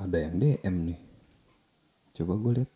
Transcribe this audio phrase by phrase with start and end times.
[0.00, 1.00] ada yang DM nih.
[2.16, 2.72] Coba gue lihat.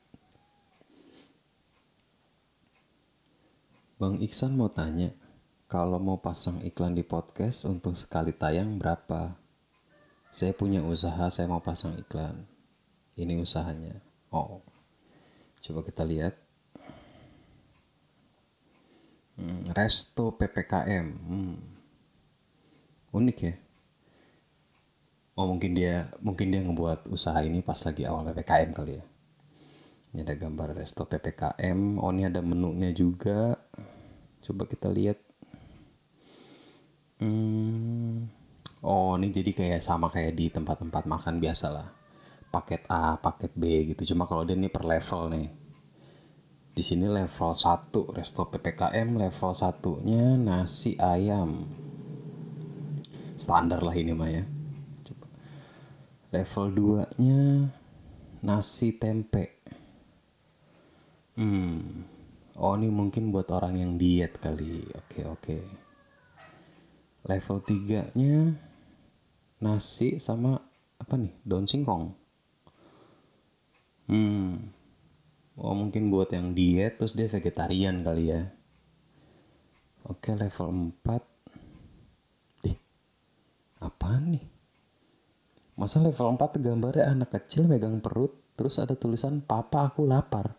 [3.96, 5.16] Bang Iksan mau tanya
[5.64, 9.40] kalau mau pasang iklan di podcast untuk sekali tayang berapa?
[10.34, 12.44] Saya punya usaha saya mau pasang iklan.
[13.16, 14.04] Ini usahanya.
[14.28, 14.60] Oh.
[15.64, 16.36] Coba kita lihat.
[19.34, 21.58] Hmm, resto ppkm hmm.
[23.10, 23.63] unik ya
[25.34, 29.04] oh mungkin dia mungkin dia ngebuat usaha ini pas lagi awal ppkm kali ya.
[30.14, 33.58] Ini ada gambar resto ppkm oh ini ada menunya juga.
[34.44, 35.18] Coba kita lihat.
[37.18, 38.30] Hmm,
[38.82, 41.88] oh ini jadi kayak sama kayak di tempat-tempat makan biasa lah.
[42.54, 44.14] Paket A paket B gitu.
[44.14, 45.48] Cuma kalau dia ini per level nih.
[46.74, 51.70] Di sini level 1 resto ppkm level satunya nasi ayam.
[53.34, 54.53] Standar lah ini mah ya
[56.34, 56.66] level
[57.06, 57.70] 2 nya
[58.42, 59.62] nasi tempe.
[61.38, 62.02] Hmm.
[62.58, 64.82] Oh ini mungkin buat orang yang diet kali.
[64.98, 65.58] Oke oke.
[67.30, 68.50] Level 3 nya
[69.62, 70.58] nasi sama
[70.98, 71.30] apa nih?
[71.46, 72.10] Daun singkong.
[74.10, 74.74] Hmm.
[75.54, 78.42] Oh mungkin buat yang diet terus dia vegetarian kali ya.
[80.10, 82.76] Oke level 4 ih
[83.78, 84.53] apaan nih
[85.74, 90.54] Masa level 4 gambarnya anak kecil megang perut, terus ada tulisan papa aku lapar.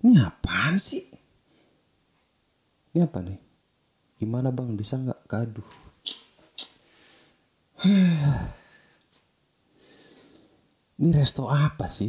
[0.00, 1.04] Ini apaan sih?
[2.96, 3.36] Ini apa nih?
[4.16, 5.68] Gimana bang, bisa nggak gaduh?
[10.96, 12.08] Ini resto apa sih?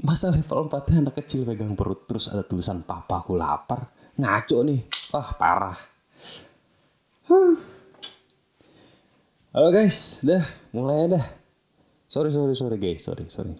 [0.00, 3.92] Masa level 4 anak kecil megang perut, terus ada tulisan papa aku lapar?
[4.16, 4.80] Ngaco nih.
[5.12, 5.76] Wah, parah.
[7.28, 7.71] Huh.
[9.52, 11.28] Halo guys, dah mulai dah.
[12.08, 13.52] Sorry sorry sorry guys, sorry sorry.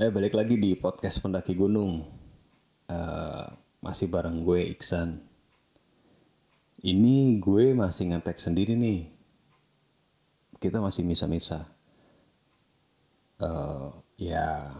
[0.00, 2.00] Eh balik lagi di podcast pendaki gunung.
[2.88, 3.44] Uh,
[3.84, 5.20] masih bareng gue Iksan.
[6.80, 9.12] Ini gue masih ngetek sendiri nih.
[10.56, 11.68] Kita masih misa-misa.
[13.44, 14.72] Uh, ya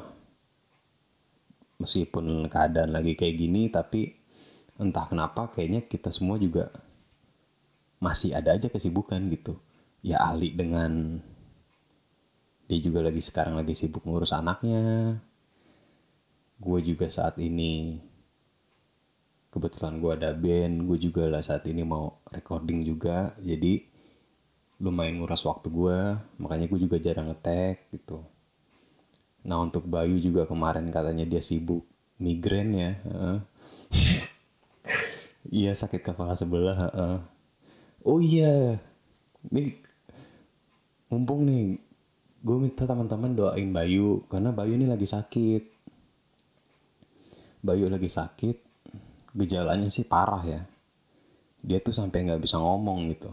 [1.76, 4.16] meskipun keadaan lagi kayak gini tapi
[4.80, 6.72] entah kenapa kayaknya kita semua juga
[8.02, 9.62] masih ada aja kesibukan gitu.
[10.02, 11.22] Ya Ali dengan
[12.66, 15.22] dia juga lagi sekarang lagi sibuk ngurus anaknya.
[16.58, 18.02] Gue juga saat ini
[19.54, 23.38] kebetulan gue ada band gue juga lah saat ini mau recording juga.
[23.38, 23.86] Jadi
[24.82, 25.98] lumayan nguras waktu gue
[26.42, 28.18] makanya gue juga jarang ngetek gitu.
[29.46, 31.86] Nah untuk Bayu juga kemarin katanya dia sibuk
[32.22, 32.92] migrain ya
[35.58, 36.94] iya sakit kepala sebelah
[38.02, 38.78] oh iya
[39.50, 39.78] ini
[41.10, 41.78] mumpung nih
[42.42, 45.70] gue minta teman-teman doain Bayu karena Bayu ini lagi sakit.
[47.62, 48.56] Bayu lagi sakit
[49.38, 50.66] gejalanya sih parah ya.
[51.62, 53.30] Dia tuh sampai nggak bisa ngomong gitu.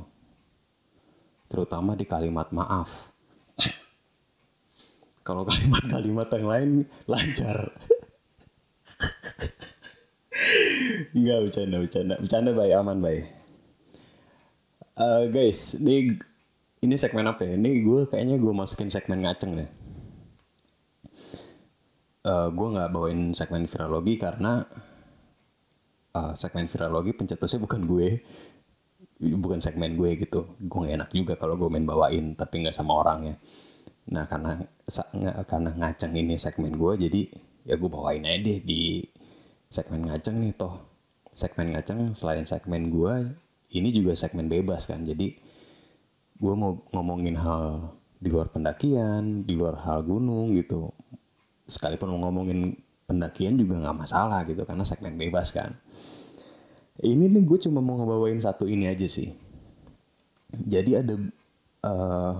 [1.50, 3.10] Terutama di kalimat maaf.
[5.26, 6.70] Kalau kalimat-kalimat yang lain
[7.10, 7.58] lancar.
[11.18, 12.16] Nggak bercanda bercanda.
[12.22, 13.39] Bercanda baik aman baik
[15.00, 16.20] Uh, guys, ini
[16.84, 17.56] ini segmen apa ya?
[17.56, 19.70] Ini gue kayaknya gue masukin segmen ngaceng deh.
[22.28, 24.68] Uh, gue nggak bawain segmen virologi karena
[26.20, 28.20] uh, segmen virologi pencetusnya bukan gue,
[29.40, 30.52] bukan segmen gue gitu.
[30.68, 33.36] Gue gak enak juga kalau gue main bawain, tapi nggak sama orang ya.
[34.12, 34.60] Nah karena
[35.48, 37.22] karena ngaceng ini segmen gue, jadi
[37.72, 39.08] ya gue bawain aja deh di
[39.72, 40.76] segmen ngaceng nih toh.
[41.32, 45.06] Segmen ngaceng selain segmen gue ini juga segmen bebas kan.
[45.06, 45.36] Jadi
[46.40, 50.90] gue mau ngomongin hal di luar pendakian di luar hal gunung gitu.
[51.70, 52.74] Sekalipun mau ngomongin
[53.06, 55.78] pendakian juga nggak masalah gitu karena segmen bebas kan.
[57.00, 59.32] Ini nih gue cuma mau ngebawain satu ini aja sih.
[60.50, 61.16] Jadi ada
[61.86, 62.34] uh,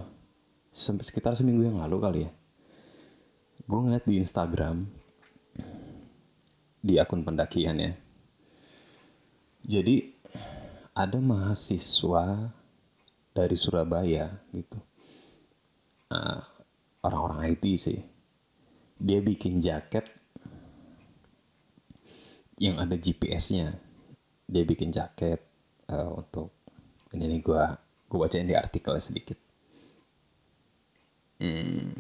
[0.74, 2.32] sekitar seminggu yang lalu kali ya
[3.70, 4.90] gue ngeliat di Instagram
[6.82, 7.92] di akun pendakian ya.
[9.62, 10.10] Jadi
[11.00, 12.52] ada mahasiswa
[13.32, 14.76] dari Surabaya gitu.
[16.12, 16.44] Uh,
[17.08, 18.00] orang-orang IT sih.
[19.00, 20.12] Dia bikin jaket
[22.60, 23.72] yang ada GPS-nya
[24.50, 25.40] dia bikin jaket
[25.94, 26.52] uh, untuk
[27.14, 27.64] ini nih gue
[28.10, 29.38] gue bacain di artikelnya sedikit.
[31.40, 31.96] Hmm.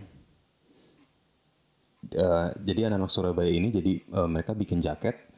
[2.12, 5.29] uh, jadi anak-anak Surabaya ini jadi uh, mereka bikin jaket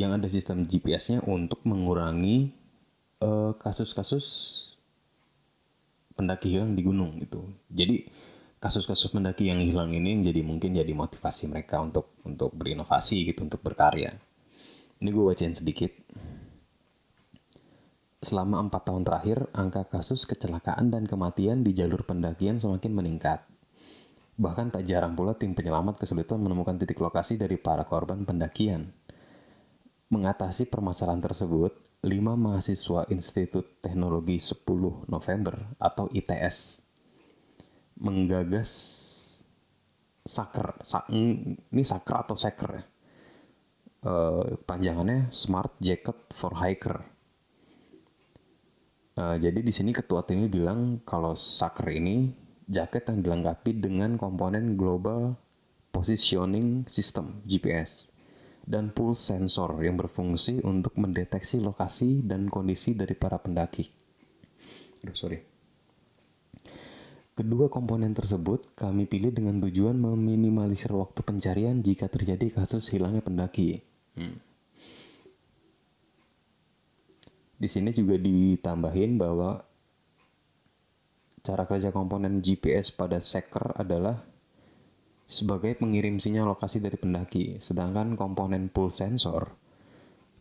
[0.00, 2.56] yang ada sistem GPS-nya untuk mengurangi
[3.20, 4.24] eh, kasus-kasus
[6.16, 7.44] pendaki hilang di gunung gitu.
[7.68, 8.08] Jadi
[8.60, 13.60] kasus-kasus pendaki yang hilang ini jadi mungkin jadi motivasi mereka untuk untuk berinovasi gitu, untuk
[13.60, 14.16] berkarya.
[15.00, 15.92] Ini gue bacain sedikit.
[18.20, 23.40] Selama empat tahun terakhir, angka kasus kecelakaan dan kematian di jalur pendakian semakin meningkat.
[24.36, 28.92] Bahkan tak jarang pula tim penyelamat kesulitan menemukan titik lokasi dari para korban pendakian.
[30.10, 31.70] Mengatasi permasalahan tersebut,
[32.02, 36.82] lima mahasiswa Institut Teknologi 10 November atau ITS
[38.00, 38.70] menggagas
[40.24, 42.84] saker, sa, ini saker atau saker ya.
[44.00, 47.04] Uh, panjangannya Smart Jacket for Hiker
[49.20, 52.32] Uh, jadi di sini ketua timnya bilang kalau Sucker ini
[52.70, 55.34] jaket yang dilengkapi dengan komponen Global
[55.90, 58.09] Positioning System (GPS)
[58.70, 63.90] dan pulse sensor yang berfungsi untuk mendeteksi lokasi dan kondisi dari para pendaki.
[65.02, 65.42] Aduh, sorry.
[67.34, 73.82] Kedua komponen tersebut kami pilih dengan tujuan meminimalisir waktu pencarian jika terjadi kasus hilangnya pendaki.
[74.14, 74.38] Hmm.
[77.58, 79.66] Di sini juga ditambahin bahwa
[81.40, 84.29] cara kerja komponen GPS pada seker adalah
[85.30, 89.54] sebagai pengirim sinyal lokasi dari pendaki, sedangkan komponen pulse sensor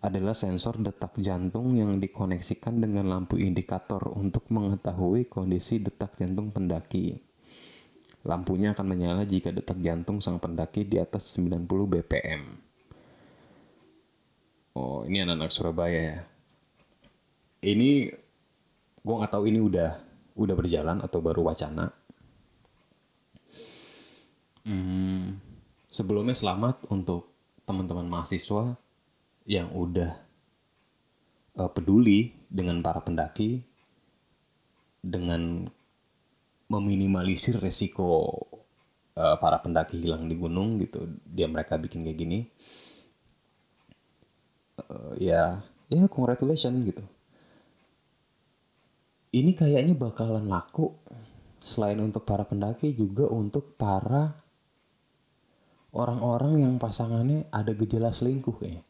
[0.02, 7.22] adalah sensor detak jantung yang dikoneksikan dengan lampu indikator untuk mengetahui kondisi detak jantung pendaki.
[8.26, 12.42] Lampunya akan menyala jika detak jantung sang pendaki di atas 90 bpm.
[14.74, 16.18] Oh, ini anak-anak Surabaya ya
[17.64, 18.08] ini
[19.00, 20.00] gue nggak tahu ini udah
[20.40, 21.92] udah berjalan atau baru wacana.
[24.70, 25.42] Hmm,
[25.90, 27.34] sebelumnya selamat untuk
[27.66, 28.78] teman-teman mahasiswa
[29.50, 30.14] yang udah
[31.58, 33.66] uh, peduli dengan para pendaki
[35.02, 35.66] dengan
[36.70, 38.30] meminimalisir resiko
[39.18, 42.40] uh, para pendaki hilang di gunung gitu dia mereka bikin kayak gini.
[44.86, 47.02] Uh, ya ya congratulations gitu.
[49.34, 50.94] Ini kayaknya bakalan laku
[51.58, 54.46] selain untuk para pendaki juga untuk para
[55.96, 58.80] orang-orang yang pasangannya ada gejala selingkuh ya.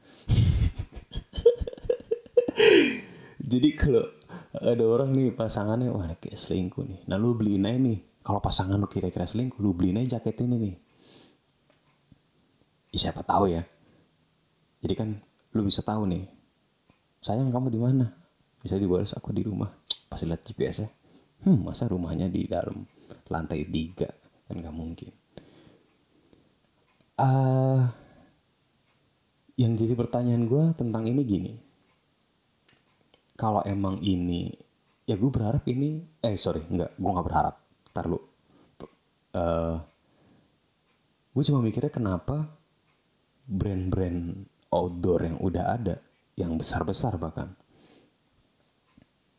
[3.51, 4.05] Jadi kalau
[4.53, 6.99] ada orang nih pasangannya wah kayak selingkuh nih.
[7.09, 7.99] Nah lu beliin aja nih.
[8.19, 10.75] Kalau pasangan lu kira-kira selingkuh, lu beliin aja jaket ini nih.
[12.93, 13.63] Ya, siapa tahu ya.
[14.85, 15.09] Jadi kan
[15.55, 16.27] lu bisa tahu nih.
[17.25, 18.11] Sayang kamu di mana?
[18.59, 19.71] Bisa dibalas aku di rumah
[20.09, 20.89] pas lihat GPS ya
[21.45, 22.83] hmm masa rumahnya di dalam
[23.29, 24.09] lantai tiga
[24.49, 25.13] kan nggak mungkin
[27.19, 27.79] uh,
[29.59, 31.53] yang jadi pertanyaan gue tentang ini gini.
[33.35, 34.51] Kalau emang ini
[35.03, 37.55] ya gue berharap ini eh sorry nggak gue nggak berharap.
[37.91, 38.19] Tar lu.
[39.35, 39.77] Uh,
[41.35, 42.49] gue cuma mikirnya kenapa
[43.45, 45.95] brand-brand outdoor yang udah ada
[46.33, 47.53] yang besar-besar bahkan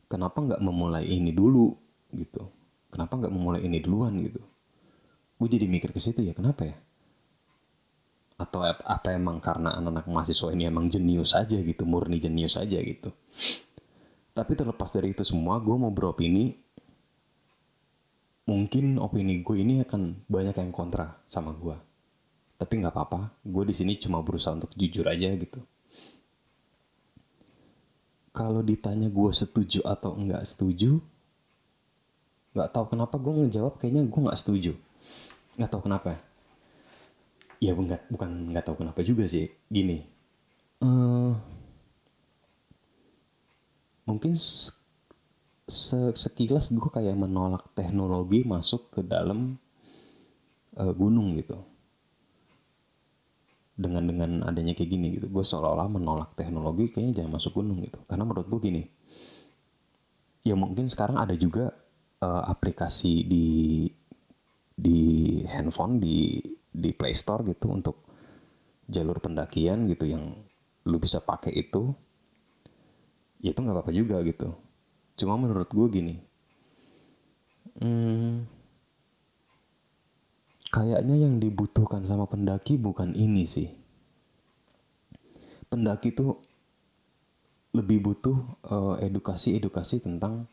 [0.06, 1.74] kenapa nggak memulai ini dulu
[2.12, 2.44] gitu?
[2.90, 4.42] Kenapa nggak memulai ini duluan gitu?
[5.40, 6.76] Gue jadi mikir ke situ ya kenapa ya
[8.40, 13.12] atau apa emang karena anak-anak mahasiswa ini emang jenius aja gitu murni jenius aja gitu.
[14.32, 16.56] Tapi terlepas dari itu semua gue mau beropini
[18.49, 21.90] mungkin opini gue ini akan banyak yang kontra sama gue
[22.61, 25.64] tapi nggak apa-apa gue di sini cuma berusaha untuk jujur aja gitu.
[28.37, 31.00] Kalau ditanya gue setuju atau enggak setuju
[32.52, 34.73] nggak tahu kenapa gue ngejawab kayaknya gue nggak setuju.
[35.56, 36.20] Nggak tahu kenapa
[37.61, 39.47] ya nggak bukan nggak tahu kenapa juga sih.
[39.69, 40.00] Gini
[40.81, 41.33] uh,
[44.09, 44.33] mungkin
[46.11, 49.61] sekilas gue kayak menolak teknologi masuk ke dalam
[50.75, 51.61] uh, gunung gitu.
[53.81, 55.31] Dengan dengan adanya kayak gini gitu.
[55.31, 58.02] Gue seolah-olah menolak teknologi kayaknya jangan masuk gunung gitu.
[58.09, 58.83] Karena menurut gue gini
[60.40, 61.69] ya mungkin sekarang ada juga
[62.25, 63.49] uh, aplikasi di
[64.73, 65.00] di
[65.45, 66.40] handphone di
[66.80, 68.02] di Play Store gitu untuk
[68.90, 70.34] jalur pendakian gitu yang
[70.88, 71.94] lu bisa pakai itu
[73.44, 74.56] ya itu nggak apa-apa juga gitu
[75.20, 76.14] cuma menurut gue gini
[77.78, 78.60] hmm,
[80.70, 83.66] Kayaknya yang dibutuhkan sama pendaki bukan ini sih.
[85.66, 86.38] Pendaki tuh
[87.75, 88.38] lebih butuh
[89.02, 90.46] edukasi edukasi-edukasi tentang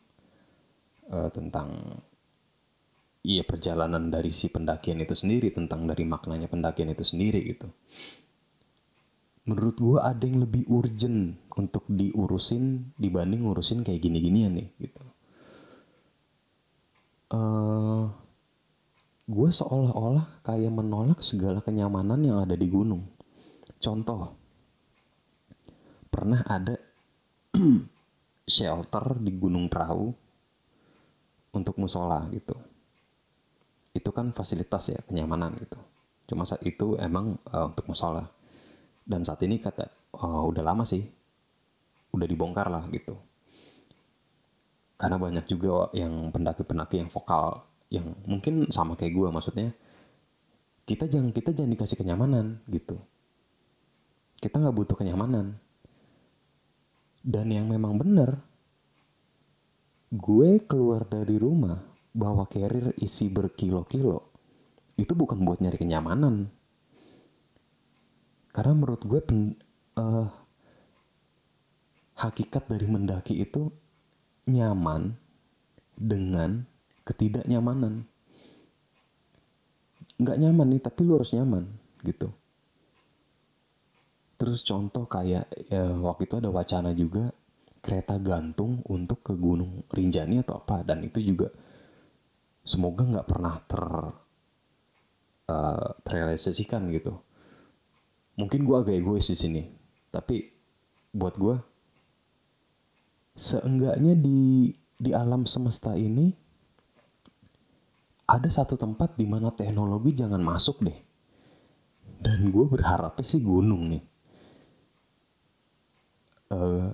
[1.10, 2.02] uh, tentang
[3.24, 7.70] iya perjalanan dari si pendakian itu sendiri, tentang dari maknanya pendakian itu sendiri gitu.
[9.48, 15.08] Menurut gue ada yang lebih urgent untuk diurusin dibanding ngurusin kayak gini-ginian nih gitu.
[17.32, 18.08] uh,
[19.28, 23.04] gue seolah-olah kayak menolak segala kenyamanan yang ada di gunung.
[23.78, 24.32] Contoh,
[26.08, 26.80] pernah ada
[28.48, 30.08] shelter di Gunung Perahu
[31.52, 32.56] untuk musola gitu.
[33.98, 35.82] Itu kan fasilitas ya kenyamanan gitu.
[36.30, 38.30] Cuma saat itu emang uh, untuk musola.
[39.02, 41.02] Dan saat ini kata uh, udah lama sih,
[42.14, 43.18] udah dibongkar lah gitu.
[45.02, 49.72] Karena banyak juga yang pendaki-pendaki yang vokal yang mungkin sama kayak gue maksudnya
[50.84, 53.00] kita jangan kita jangan dikasih kenyamanan gitu
[54.44, 55.56] kita nggak butuh kenyamanan
[57.24, 58.44] dan yang memang benar
[60.12, 61.80] gue keluar dari rumah
[62.18, 64.34] bawa carrier isi berkilo-kilo
[64.98, 66.50] itu bukan buat nyari kenyamanan.
[68.50, 69.54] Karena menurut gue pen,
[70.02, 70.26] uh,
[72.18, 73.70] hakikat dari mendaki itu
[74.50, 75.14] nyaman
[75.94, 76.66] dengan
[77.06, 78.10] ketidaknyamanan.
[80.18, 81.70] Nggak nyaman nih tapi lu harus nyaman
[82.02, 82.34] gitu.
[84.42, 87.30] Terus contoh kayak ya, waktu itu ada wacana juga
[87.86, 91.54] kereta gantung untuk ke Gunung Rinjani atau apa dan itu juga
[92.68, 93.84] semoga nggak pernah ter
[95.48, 97.16] uh, terrealisasikan gitu
[98.38, 99.64] mungkin gue agak egois di sini
[100.12, 100.46] tapi
[101.16, 101.56] buat gue
[103.34, 106.34] seenggaknya di di alam semesta ini
[108.28, 111.00] ada satu tempat di mana teknologi jangan masuk deh.
[112.20, 114.04] Dan gue berharapnya sih gunung nih.
[116.52, 116.92] Uh,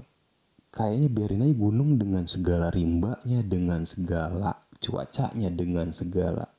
[0.73, 6.49] kayaknya biarin aja gunung dengan segala rimbanya, dengan segala cuacanya, dengan segala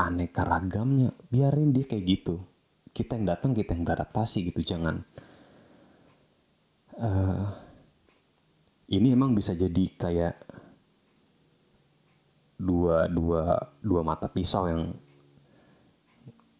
[0.00, 1.12] aneka ragamnya.
[1.28, 2.40] Biarin dia kayak gitu.
[2.90, 4.64] Kita yang datang, kita yang beradaptasi gitu.
[4.64, 5.04] Jangan.
[6.96, 7.44] Uh,
[8.90, 10.34] ini emang bisa jadi kayak
[12.60, 14.92] dua dua dua mata pisau yang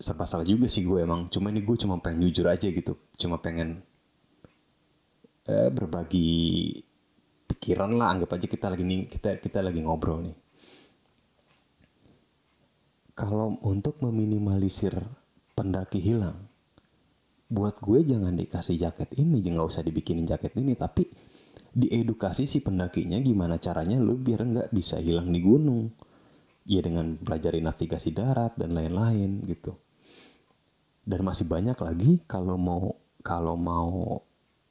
[0.01, 3.37] serba salah juga sih gue emang cuma ini gue cuma pengen jujur aja gitu cuma
[3.37, 3.85] pengen
[5.51, 6.31] eh, berbagi
[7.51, 10.37] pikiran lah anggap aja kita lagi nih kita kita lagi ngobrol nih.
[13.19, 14.95] Kalau untuk meminimalisir
[15.53, 16.49] pendaki hilang
[17.51, 21.03] buat gue jangan dikasih jaket ini jangan usah dibikinin jaket ini tapi
[21.75, 25.91] diedukasi si pendakinya gimana caranya lu biar nggak bisa hilang di gunung.
[26.71, 29.75] Ya dengan pelajari navigasi darat dan lain-lain gitu.
[31.03, 32.95] Dan masih banyak lagi kalau mau
[33.27, 34.23] kalau mau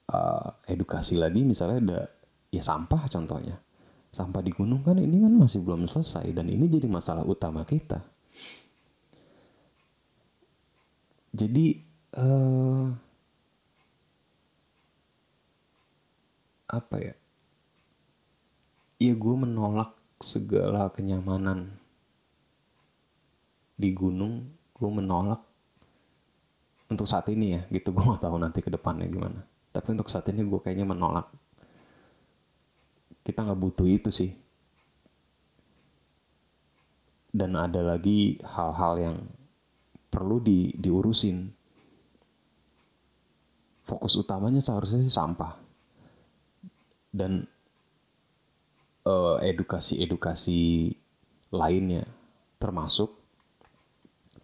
[0.10, 2.02] uh, edukasi lagi misalnya ada
[2.50, 3.58] ya sampah contohnya.
[4.10, 8.02] Sampah di gunung kan ini kan masih belum selesai dan ini jadi masalah utama kita.
[11.30, 11.78] Jadi
[12.18, 12.90] uh,
[16.74, 17.16] apa ya?
[19.00, 21.70] Ya gue menolak segala kenyamanan
[23.78, 24.58] di gunung.
[24.74, 25.46] Gue menolak
[26.90, 27.92] untuk saat ini ya gitu.
[27.96, 31.30] Gue gak tahu nanti ke depannya gimana tapi untuk saat ini gue kayaknya menolak.
[33.22, 34.34] Kita nggak butuh itu sih.
[37.30, 39.18] Dan ada lagi hal-hal yang
[40.10, 41.54] perlu di diurusin.
[43.86, 45.54] Fokus utamanya seharusnya sih sampah.
[47.10, 47.46] Dan
[49.42, 50.62] edukasi-edukasi
[50.94, 50.94] uh,
[51.50, 52.06] lainnya
[52.62, 53.10] termasuk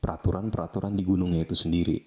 [0.02, 1.98] peraturan-peraturan di gunungnya itu sendiri.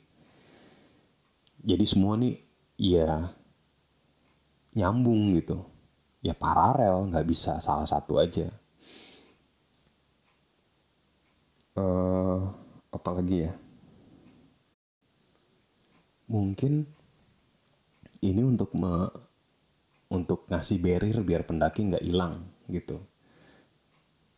[1.63, 2.48] Jadi semua nih
[2.79, 3.35] ya
[4.79, 5.67] nyambung gitu.
[6.23, 8.51] Ya paralel, nggak bisa salah satu aja.
[11.79, 12.51] Uh,
[12.91, 13.53] apa lagi ya?
[16.27, 16.87] Mungkin
[18.19, 19.07] ini untuk me
[20.09, 22.99] untuk ngasih barrier biar pendaki nggak hilang gitu.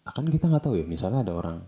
[0.05, 1.59] Akan nah, kita nggak tahu ya, misalnya ada orang,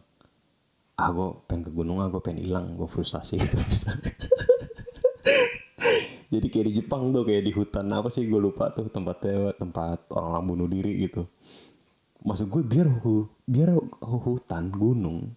[0.98, 4.12] ah gue pengen ke gunung, ah gue pengen hilang, gue frustasi gitu misalnya.
[6.32, 10.08] Jadi kayak di Jepang tuh kayak di hutan apa sih gue lupa tuh tempatnya tempat
[10.08, 11.28] orang-orang bunuh diri gitu.
[12.24, 15.36] Maksud gue biar hu, biar hutan gunung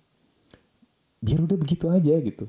[1.25, 2.45] biar udah begitu aja gitu.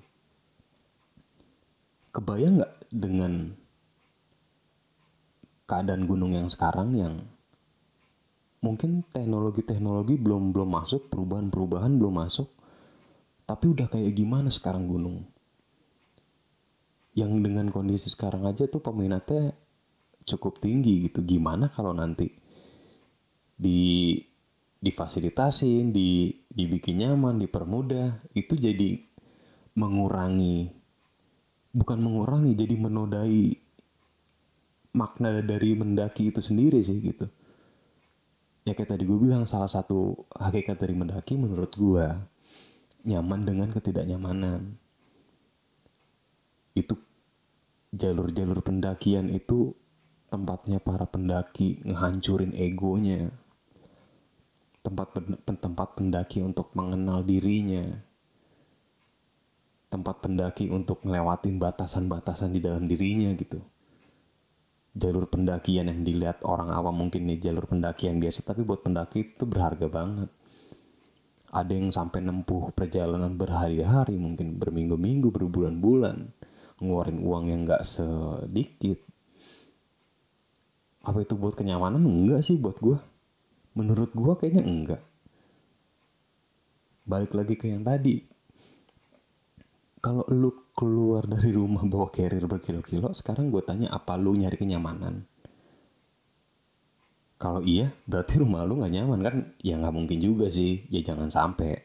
[2.13, 3.33] Kebayang nggak dengan
[5.65, 7.15] keadaan gunung yang sekarang yang
[8.61, 12.53] mungkin teknologi-teknologi belum belum masuk, perubahan-perubahan belum masuk.
[13.49, 15.25] Tapi udah kayak gimana sekarang gunung?
[17.17, 19.57] Yang dengan kondisi sekarang aja tuh peminatnya
[20.29, 21.25] cukup tinggi gitu.
[21.25, 22.29] Gimana kalau nanti
[23.57, 24.21] di
[24.77, 29.01] difasilitasin, di dibikin nyaman, dipermudah, itu jadi
[29.77, 30.77] mengurangi
[31.73, 33.67] bukan mengurangi, jadi menodai
[34.97, 37.29] makna dari mendaki itu sendiri sih gitu
[38.67, 42.07] ya kayak tadi gue bilang salah satu hakikat dari mendaki menurut gue
[43.07, 44.75] nyaman dengan ketidaknyamanan
[46.77, 46.95] itu
[47.97, 49.73] jalur-jalur pendakian itu
[50.29, 53.33] tempatnya para pendaki ngehancurin egonya.
[54.85, 57.83] Tempat tempat pendaki untuk mengenal dirinya.
[59.91, 63.59] Tempat pendaki untuk ngelewatin batasan-batasan di dalam dirinya gitu.
[64.97, 69.45] Jalur pendakian yang dilihat orang awam mungkin nih jalur pendakian biasa tapi buat pendaki itu
[69.49, 70.31] berharga banget.
[71.51, 76.37] Ada yang sampai nempuh perjalanan berhari-hari mungkin berminggu-minggu berbulan-bulan
[76.83, 79.01] ngeluarin uang yang nggak sedikit
[81.07, 82.99] apa itu buat kenyamanan enggak sih buat gue
[83.79, 85.03] menurut gue kayaknya enggak
[87.07, 88.37] balik lagi ke yang tadi
[90.07, 95.27] kalau lu keluar dari rumah bawa carrier berkilo-kilo, sekarang gue tanya apa lu nyari kenyamanan?
[97.43, 99.37] Kalau iya, berarti rumah lu nggak nyaman kan?
[99.67, 100.87] Ya nggak mungkin juga sih.
[100.95, 101.83] Ya jangan sampai.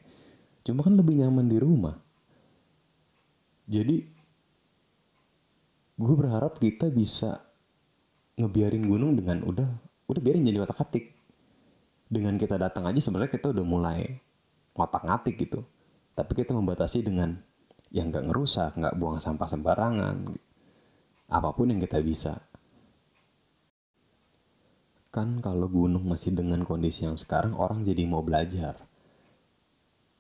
[0.61, 1.97] Cuma kan lebih nyaman di rumah.
[3.65, 4.05] Jadi,
[6.01, 7.45] gue berharap kita bisa
[8.41, 9.69] ngebiarin gunung dengan udah,
[10.09, 11.13] udah biarin jadi otak atik.
[12.11, 14.19] Dengan kita datang aja sebenarnya kita udah mulai
[14.75, 15.61] otak ngatik gitu.
[16.17, 17.39] Tapi kita membatasi dengan
[17.93, 20.27] yang nggak ngerusak, nggak buang sampah sembarangan,
[21.31, 22.41] apa pun yang kita bisa.
[25.11, 28.75] Kan kalau gunung masih dengan kondisi yang sekarang orang jadi mau belajar.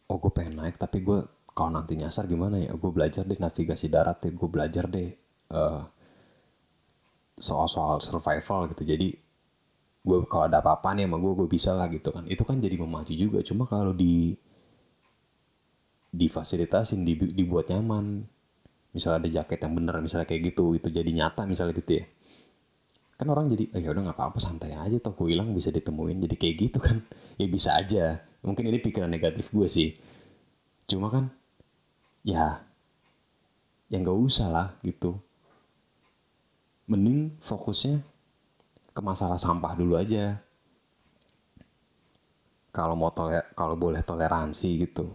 [0.07, 2.71] Oh gue pengen naik tapi gue kalau nanti nyasar gimana ya?
[2.75, 5.83] Gue belajar deh navigasi darat deh, gue belajar deh uh,
[7.37, 8.83] soal-soal survival gitu.
[8.87, 9.13] Jadi
[10.01, 12.23] gue kalau ada apa-apa nih sama gue gue bisa lah gitu kan.
[12.25, 13.43] Itu kan jadi memacu juga.
[13.43, 14.33] Cuma kalau di
[16.11, 18.25] difasilitasin dibuat nyaman.
[18.91, 22.05] Misalnya ada jaket yang bener misalnya kayak gitu itu jadi nyata misalnya gitu ya.
[23.15, 26.19] Kan orang jadi oh, ya udah nggak apa-apa santai aja toh gue hilang bisa ditemuin.
[26.27, 27.03] Jadi kayak gitu kan.
[27.41, 28.21] Ya bisa aja.
[28.45, 29.97] Mungkin ini pikiran negatif gue sih.
[30.85, 31.33] Cuma kan
[32.21, 32.61] ya
[33.89, 35.19] yang gak usah lah gitu
[36.89, 38.01] mending fokusnya
[38.91, 40.39] ke masalah sampah dulu aja.
[42.71, 45.11] Kalau mau toler kalau boleh toleransi gitu.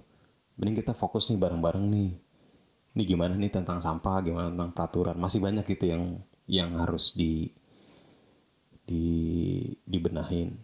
[0.57, 2.11] Mending kita fokus nih bareng-bareng nih.
[2.97, 5.17] Ini gimana nih tentang sampah gimana tentang peraturan?
[5.17, 7.53] Masih banyak gitu yang yang harus di
[8.87, 9.05] di
[9.85, 10.57] dibenahin.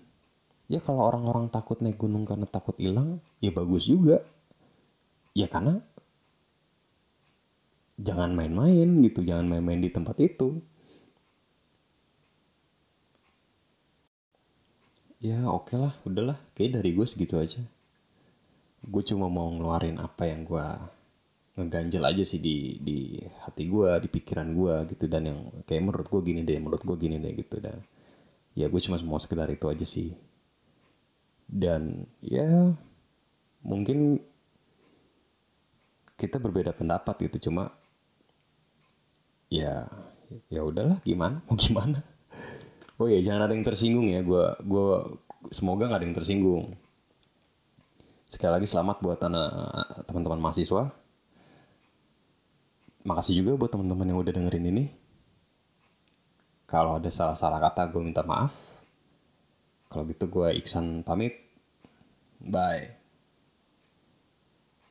[0.71, 4.25] Ya kalau orang-orang takut naik gunung karena takut hilang ya bagus juga.
[5.37, 5.81] Ya karena
[8.01, 10.65] jangan main-main gitu jangan main-main di tempat itu
[15.23, 15.95] ya oke okay lah.
[16.03, 17.63] Udahlah kayak dari gue segitu aja.
[18.83, 20.67] Gue cuma mau ngeluarin apa yang gue
[21.55, 23.15] ngeganjel aja sih di di
[23.47, 25.07] hati gue di pikiran gue gitu.
[25.07, 27.63] Dan yang kayak menurut gue gini deh menurut gue gini deh gitu.
[27.63, 27.79] Dan
[28.59, 30.11] ya gue cuma mau sekedar itu aja sih.
[31.47, 32.75] Dan ya
[33.63, 34.19] mungkin
[36.19, 37.47] kita berbeda pendapat gitu.
[37.47, 37.71] Cuma
[39.47, 39.87] ya
[40.51, 41.47] ya udahlah gimana?
[41.47, 42.03] Mau gimana
[43.03, 44.89] oh ya jangan ada yang tersinggung ya gue gue
[45.51, 46.79] semoga nggak ada yang tersinggung
[48.33, 49.21] Sekali lagi selamat buat
[50.09, 50.89] teman-teman mahasiswa.
[53.05, 54.85] Makasih juga buat teman-teman yang udah dengerin ini.
[56.65, 58.57] Kalau ada salah-salah kata gue minta maaf.
[59.93, 61.45] Kalau gitu gue Iksan pamit.
[62.41, 63.02] Bye.